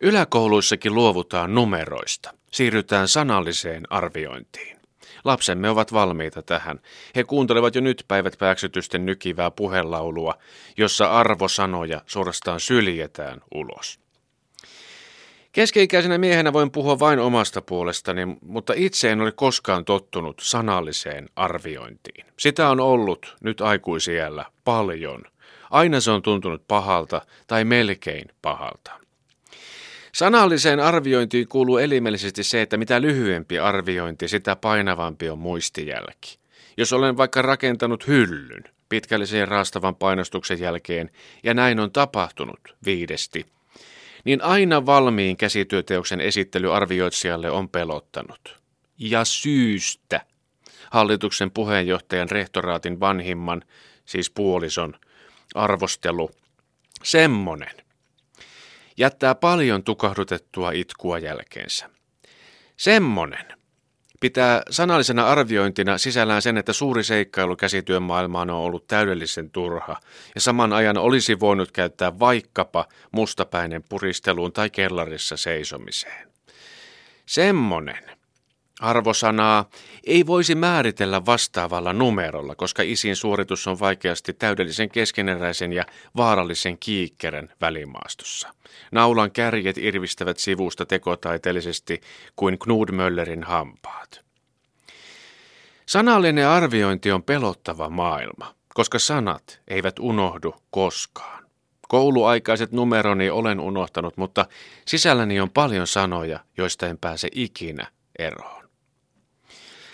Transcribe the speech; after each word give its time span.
Yläkouluissakin 0.00 0.94
luovutaan 0.94 1.54
numeroista. 1.54 2.34
Siirrytään 2.52 3.08
sanalliseen 3.08 3.82
arviointiin. 3.90 4.78
Lapsemme 5.24 5.70
ovat 5.70 5.92
valmiita 5.92 6.42
tähän. 6.42 6.80
He 7.16 7.24
kuuntelevat 7.24 7.74
jo 7.74 7.80
nyt 7.80 8.04
päivät 8.08 8.38
pääksytysten 8.38 9.06
nykivää 9.06 9.50
puhelaulua, 9.50 10.34
jossa 10.76 11.10
arvosanoja 11.10 12.00
suorastaan 12.06 12.60
syljetään 12.60 13.40
ulos. 13.54 14.00
Keskeikäisenä 15.52 16.18
miehenä 16.18 16.52
voin 16.52 16.70
puhua 16.70 16.98
vain 16.98 17.18
omasta 17.18 17.62
puolestani, 17.62 18.26
mutta 18.42 18.72
itse 18.76 19.12
en 19.12 19.20
ole 19.20 19.32
koskaan 19.32 19.84
tottunut 19.84 20.40
sanalliseen 20.42 21.28
arviointiin. 21.36 22.26
Sitä 22.38 22.68
on 22.68 22.80
ollut 22.80 23.36
nyt 23.40 23.60
aikuisiellä 23.60 24.44
paljon. 24.64 25.22
Aina 25.70 26.00
se 26.00 26.10
on 26.10 26.22
tuntunut 26.22 26.68
pahalta 26.68 27.22
tai 27.46 27.64
melkein 27.64 28.28
pahalta. 28.42 29.07
Sanalliseen 30.18 30.80
arviointiin 30.80 31.48
kuuluu 31.48 31.78
elimellisesti 31.78 32.44
se, 32.44 32.62
että 32.62 32.76
mitä 32.76 33.00
lyhyempi 33.00 33.58
arviointi, 33.58 34.28
sitä 34.28 34.56
painavampi 34.56 35.30
on 35.30 35.38
muistijälki. 35.38 36.38
Jos 36.76 36.92
olen 36.92 37.16
vaikka 37.16 37.42
rakentanut 37.42 38.06
hyllyn 38.06 38.64
pitkällisen 38.88 39.48
raastavan 39.48 39.96
painostuksen 39.96 40.60
jälkeen, 40.60 41.10
ja 41.42 41.54
näin 41.54 41.80
on 41.80 41.92
tapahtunut 41.92 42.60
viidesti, 42.84 43.46
niin 44.24 44.42
aina 44.42 44.86
valmiin 44.86 45.36
käsityöteoksen 45.36 46.20
esittely 46.20 46.74
arvioitsijalle 46.74 47.50
on 47.50 47.68
pelottanut. 47.68 48.56
Ja 48.98 49.24
syystä. 49.24 50.20
Hallituksen 50.90 51.50
puheenjohtajan 51.50 52.30
rehtoraatin 52.30 53.00
vanhimman, 53.00 53.62
siis 54.04 54.30
puolison, 54.30 54.94
arvostelu, 55.54 56.30
semmonen, 57.02 57.87
jättää 58.98 59.34
paljon 59.34 59.84
tukahdutettua 59.84 60.70
itkua 60.70 61.18
jälkeensä. 61.18 61.90
Semmonen 62.76 63.46
pitää 64.20 64.62
sanallisena 64.70 65.26
arviointina 65.26 65.98
sisällään 65.98 66.42
sen, 66.42 66.56
että 66.56 66.72
suuri 66.72 67.04
seikkailu 67.04 67.56
käsityön 67.56 68.02
maailmaan 68.02 68.50
on 68.50 68.56
ollut 68.56 68.86
täydellisen 68.86 69.50
turha, 69.50 69.96
ja 70.34 70.40
saman 70.40 70.72
ajan 70.72 70.98
olisi 70.98 71.40
voinut 71.40 71.72
käyttää 71.72 72.18
vaikkapa 72.18 72.86
mustapäinen 73.12 73.84
puristeluun 73.88 74.52
tai 74.52 74.70
kellarissa 74.70 75.36
seisomiseen. 75.36 76.28
Semmonen 77.26 78.17
Arvosanaa 78.80 79.70
ei 80.04 80.26
voisi 80.26 80.54
määritellä 80.54 81.26
vastaavalla 81.26 81.92
numerolla, 81.92 82.54
koska 82.54 82.82
isin 82.82 83.16
suoritus 83.16 83.66
on 83.66 83.80
vaikeasti 83.80 84.32
täydellisen 84.32 84.90
keskeneräisen 84.90 85.72
ja 85.72 85.84
vaarallisen 86.16 86.78
kiikkerän 86.78 87.48
välimaastossa. 87.60 88.48
Naulan 88.92 89.30
kärjet 89.30 89.78
irvistävät 89.78 90.38
sivusta 90.38 90.86
tekotaiteellisesti 90.86 92.00
kuin 92.36 92.58
Knud 92.58 92.92
Möllerin 92.92 93.42
hampaat. 93.42 94.20
Sanallinen 95.86 96.48
arviointi 96.48 97.12
on 97.12 97.22
pelottava 97.22 97.88
maailma, 97.88 98.54
koska 98.74 98.98
sanat 98.98 99.60
eivät 99.68 99.98
unohdu 99.98 100.54
koskaan. 100.70 101.44
Kouluaikaiset 101.88 102.72
numeroni 102.72 103.30
olen 103.30 103.60
unohtanut, 103.60 104.16
mutta 104.16 104.46
sisälläni 104.86 105.40
on 105.40 105.50
paljon 105.50 105.86
sanoja, 105.86 106.40
joista 106.56 106.86
en 106.86 106.98
pääse 106.98 107.28
ikinä 107.32 107.86
eroon. 108.18 108.57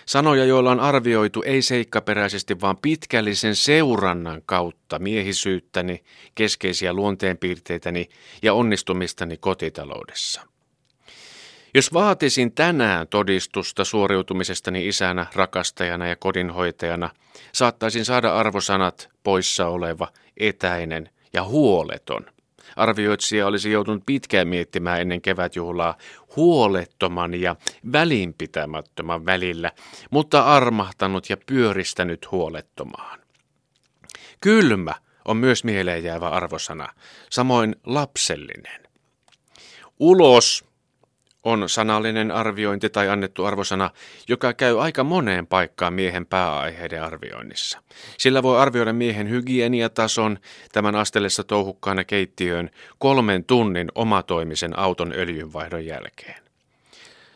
Sanoja, 0.07 0.45
joilla 0.45 0.71
on 0.71 0.79
arvioitu 0.79 1.43
ei 1.45 1.61
seikkaperäisesti, 1.61 2.61
vaan 2.61 2.77
pitkällisen 2.77 3.55
seurannan 3.55 4.41
kautta 4.45 4.99
miehisyyttäni, 4.99 6.03
keskeisiä 6.35 6.93
luonteenpiirteitäni 6.93 8.09
ja 8.41 8.53
onnistumistani 8.53 9.37
kotitaloudessa. 9.37 10.41
Jos 11.73 11.93
vaatisin 11.93 12.51
tänään 12.51 13.07
todistusta 13.07 13.83
suoriutumisestani 13.85 14.87
isänä, 14.87 15.25
rakastajana 15.35 16.07
ja 16.07 16.15
kodinhoitajana, 16.15 17.09
saattaisin 17.51 18.05
saada 18.05 18.35
arvosanat 18.35 19.09
poissa 19.23 19.67
oleva, 19.67 20.07
etäinen 20.37 21.09
ja 21.33 21.43
huoleton. 21.43 22.25
Arvioitsija 22.75 23.47
olisi 23.47 23.71
joutunut 23.71 24.03
pitkään 24.05 24.47
miettimään 24.47 25.01
ennen 25.01 25.21
kevätjuhlaa 25.21 25.97
huolettoman 26.35 27.33
ja 27.41 27.55
välinpitämättömän 27.91 29.25
välillä, 29.25 29.71
mutta 30.11 30.43
armahtanut 30.43 31.29
ja 31.29 31.37
pyöristänyt 31.45 32.31
huolettomaan. 32.31 33.19
Kylmä 34.41 34.93
on 35.25 35.37
myös 35.37 35.63
mieleen 35.63 36.03
jäävä 36.03 36.29
arvosana, 36.29 36.93
samoin 37.29 37.75
lapsellinen. 37.85 38.87
Ulos 39.99 40.65
on 41.45 41.69
sanallinen 41.69 42.31
arviointi 42.31 42.89
tai 42.89 43.09
annettu 43.09 43.45
arvosana, 43.45 43.89
joka 44.27 44.53
käy 44.53 44.81
aika 44.81 45.03
moneen 45.03 45.47
paikkaan 45.47 45.93
miehen 45.93 46.25
pääaiheiden 46.25 47.03
arvioinnissa. 47.03 47.79
Sillä 48.17 48.43
voi 48.43 48.59
arvioida 48.59 48.93
miehen 48.93 49.29
hygieniatason 49.29 50.39
tämän 50.71 50.95
astellessa 50.95 51.43
touhukkaana 51.43 52.03
keittiöön 52.03 52.69
kolmen 52.97 53.43
tunnin 53.43 53.91
omatoimisen 53.95 54.79
auton 54.79 55.13
öljynvaihdon 55.13 55.85
jälkeen. 55.85 56.45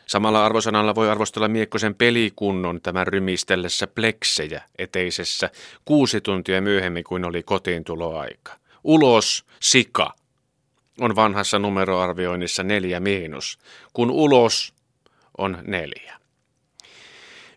Samalla 0.06 0.46
arvosanalla 0.46 0.94
voi 0.94 1.10
arvostella 1.10 1.48
Miekkosen 1.48 1.94
pelikunnon 1.94 2.80
tämän 2.80 3.06
rymistellessä 3.06 3.86
pleksejä 3.86 4.62
eteisessä 4.78 5.50
kuusi 5.84 6.20
tuntia 6.20 6.60
myöhemmin 6.60 7.04
kuin 7.04 7.24
oli 7.24 7.42
kotiintuloaika. 7.42 8.52
Ulos, 8.84 9.44
sika, 9.60 10.14
on 11.00 11.16
vanhassa 11.16 11.58
numeroarvioinnissa 11.58 12.62
neljä 12.62 13.00
miinus, 13.00 13.58
kun 13.92 14.10
ulos 14.10 14.74
on 15.38 15.58
neljä. 15.66 16.20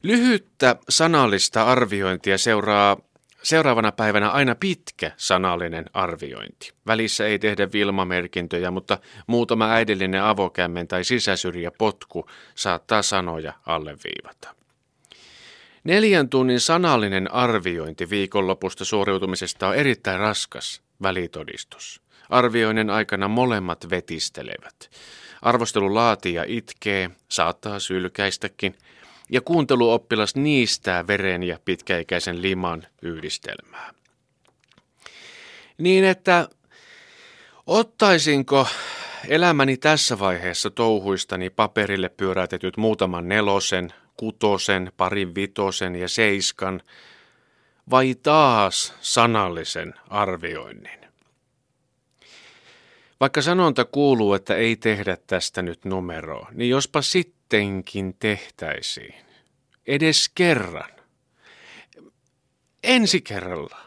Lyhyttä 0.03 0.75
sanallista 0.89 1.63
arviointia 1.63 2.37
seuraa 2.37 2.97
seuraavana 3.43 3.91
päivänä 3.91 4.29
aina 4.29 4.55
pitkä 4.55 5.11
sanallinen 5.17 5.85
arviointi. 5.93 6.71
Välissä 6.87 7.25
ei 7.27 7.39
tehdä 7.39 7.71
vilmamerkintöjä, 7.73 8.71
mutta 8.71 8.97
muutama 9.27 9.69
äidillinen 9.71 10.23
avokämmen 10.23 10.87
tai 10.87 11.03
sisäsyrjä 11.03 11.71
potku 11.77 12.29
saattaa 12.55 13.01
sanoja 13.01 13.53
alleviivata. 13.65 14.55
Neljän 15.83 16.29
tunnin 16.29 16.59
sanallinen 16.59 17.33
arviointi 17.33 18.09
viikonlopusta 18.09 18.85
suoriutumisesta 18.85 19.67
on 19.67 19.75
erittäin 19.75 20.19
raskas 20.19 20.81
välitodistus. 21.01 22.01
Arvioinnin 22.33 22.89
aikana 22.89 23.27
molemmat 23.27 23.89
vetistelevät. 23.89 24.89
Arvostelun 25.41 25.95
laatija 25.95 26.44
itkee, 26.47 27.09
saattaa 27.29 27.79
sylkäistäkin, 27.79 28.75
ja 29.29 29.41
kuunteluoppilas 29.41 30.35
niistää 30.35 31.07
veren 31.07 31.43
ja 31.43 31.59
pitkäikäisen 31.66 32.41
liman 32.41 32.83
yhdistelmää. 33.01 33.93
Niin 35.77 36.03
että 36.03 36.47
ottaisinko 37.67 38.67
elämäni 39.27 39.77
tässä 39.77 40.19
vaiheessa 40.19 40.69
touhuistani 40.69 41.49
paperille 41.49 42.09
pyörätetyt 42.09 42.77
muutaman 42.77 43.29
nelosen, 43.29 43.93
kutosen, 44.17 44.91
parin 44.97 45.35
vitosen 45.35 45.95
ja 45.95 46.09
seiskan, 46.09 46.81
vai 47.89 48.16
taas 48.16 48.93
sanallisen 49.01 49.93
arvioinnin? 50.09 51.03
Vaikka 53.23 53.41
sanonta 53.41 53.85
kuuluu, 53.85 54.34
että 54.34 54.56
ei 54.56 54.75
tehdä 54.75 55.17
tästä 55.28 55.61
nyt 55.61 55.85
numeroa, 55.85 56.50
niin 56.51 56.69
jospa 56.69 57.01
sittenkin 57.01 58.16
tehtäisiin. 58.19 59.16
Edes 59.88 60.31
kerran. 60.35 60.89
Ensi 62.84 63.22
kerralla 63.22 63.78